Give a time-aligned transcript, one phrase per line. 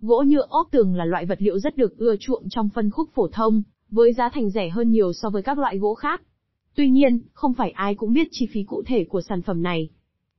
[0.00, 3.08] Gỗ nhựa ốp tường là loại vật liệu rất được ưa chuộng trong phân khúc
[3.14, 6.22] phổ thông, với giá thành rẻ hơn nhiều so với các loại gỗ khác.
[6.74, 9.88] Tuy nhiên, không phải ai cũng biết chi phí cụ thể của sản phẩm này.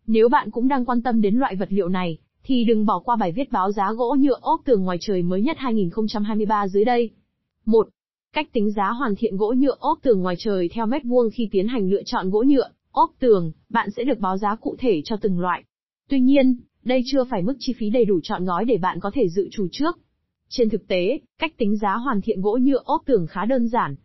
[0.07, 3.15] Nếu bạn cũng đang quan tâm đến loại vật liệu này, thì đừng bỏ qua
[3.15, 7.09] bài viết báo giá gỗ nhựa ốp tường ngoài trời mới nhất 2023 dưới đây.
[7.65, 7.87] 1.
[8.33, 11.49] Cách tính giá hoàn thiện gỗ nhựa ốp tường ngoài trời theo mét vuông khi
[11.51, 15.01] tiến hành lựa chọn gỗ nhựa, ốp tường, bạn sẽ được báo giá cụ thể
[15.05, 15.63] cho từng loại.
[16.09, 19.11] Tuy nhiên, đây chưa phải mức chi phí đầy đủ chọn gói để bạn có
[19.13, 19.99] thể dự trù trước.
[20.49, 23.95] Trên thực tế, cách tính giá hoàn thiện gỗ nhựa ốp tường khá đơn giản.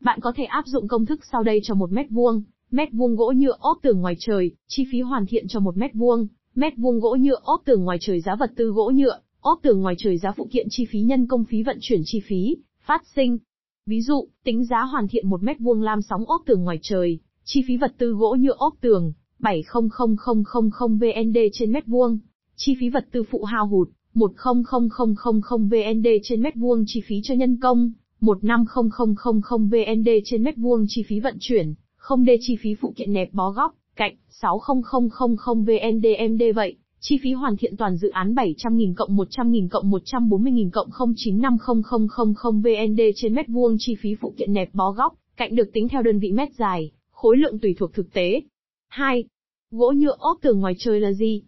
[0.00, 3.16] Bạn có thể áp dụng công thức sau đây cho một mét vuông, mét vuông
[3.16, 6.72] gỗ nhựa ốp tường ngoài trời, chi phí hoàn thiện cho một mét vuông, mét
[6.76, 9.94] vuông gỗ nhựa ốp tường ngoài trời giá vật tư gỗ nhựa, ốp tường ngoài
[9.98, 12.56] trời giá phụ kiện chi phí nhân công phí vận chuyển chi phí,
[12.86, 13.38] phát sinh.
[13.86, 17.18] Ví dụ, tính giá hoàn thiện một mét vuông lam sóng ốp tường ngoài trời,
[17.44, 19.12] chi phí vật tư gỗ nhựa ốp tường,
[19.42, 22.18] 700000 VND trên mét vuông,
[22.56, 27.34] chi phí vật tư phụ hao hụt, 100000 VND trên mét vuông chi phí cho
[27.34, 32.74] nhân công, 150000 VND trên mét vuông chi phí vận chuyển, không D chi phí
[32.74, 36.76] phụ kiện nẹp bó góc, cạnh, 60000 VNDMD vậy.
[37.02, 43.00] Chi phí hoàn thiện toàn dự án 700.000 cộng 100.000 cộng 140.000 cộng 095000 VND
[43.16, 46.18] trên mét vuông chi phí phụ kiện nẹp bó góc, cạnh được tính theo đơn
[46.18, 48.42] vị mét dài, khối lượng tùy thuộc thực tế.
[48.88, 49.24] 2.
[49.72, 51.42] Gỗ nhựa ốp tường ngoài trời là gì?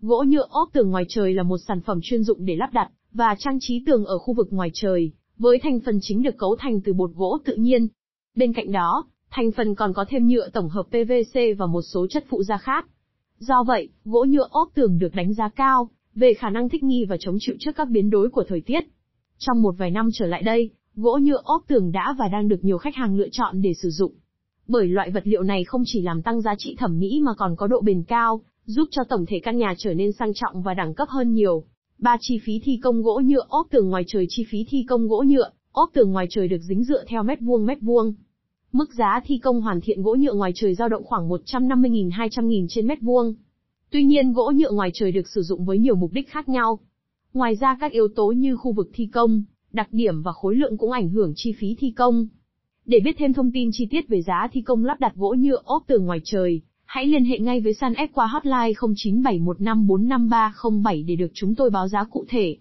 [0.00, 2.90] Gỗ nhựa ốp tường ngoài trời là một sản phẩm chuyên dụng để lắp đặt
[3.12, 6.56] và trang trí tường ở khu vực ngoài trời, với thành phần chính được cấu
[6.58, 7.88] thành từ bột gỗ tự nhiên.
[8.36, 12.06] Bên cạnh đó, thành phần còn có thêm nhựa tổng hợp PVC và một số
[12.06, 12.86] chất phụ gia khác.
[13.38, 17.04] Do vậy, gỗ nhựa ốp tường được đánh giá cao về khả năng thích nghi
[17.04, 18.84] và chống chịu trước các biến đổi của thời tiết.
[19.38, 22.64] Trong một vài năm trở lại đây, gỗ nhựa ốp tường đã và đang được
[22.64, 24.12] nhiều khách hàng lựa chọn để sử dụng.
[24.68, 27.56] Bởi loại vật liệu này không chỉ làm tăng giá trị thẩm mỹ mà còn
[27.56, 30.74] có độ bền cao, giúp cho tổng thể căn nhà trở nên sang trọng và
[30.74, 31.64] đẳng cấp hơn nhiều.
[31.98, 35.08] Ba chi phí thi công gỗ nhựa ốp tường ngoài trời chi phí thi công
[35.08, 38.14] gỗ nhựa, ốp tường ngoài trời được dính dựa theo mét vuông mét vuông.
[38.72, 42.86] Mức giá thi công hoàn thiện gỗ nhựa ngoài trời dao động khoảng 150.000-200.000 trên
[42.86, 43.34] mét vuông.
[43.90, 46.78] Tuy nhiên gỗ nhựa ngoài trời được sử dụng với nhiều mục đích khác nhau.
[47.34, 50.78] Ngoài ra các yếu tố như khu vực thi công, đặc điểm và khối lượng
[50.78, 52.28] cũng ảnh hưởng chi phí thi công.
[52.86, 55.62] Để biết thêm thông tin chi tiết về giá thi công lắp đặt gỗ nhựa
[55.64, 61.16] ốp tường ngoài trời, hãy liên hệ ngay với San S qua hotline 0971545307 để
[61.16, 62.56] được chúng tôi báo giá cụ thể.